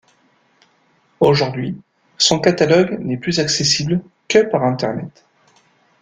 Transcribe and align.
Aujourd'hui, 1.19 1.79
son 2.17 2.39
catalogue 2.39 2.97
n'est 3.01 3.17
plus 3.19 3.39
accessible 3.39 4.01
que 4.27 4.39
par 4.49 4.63
internet. 4.63 5.27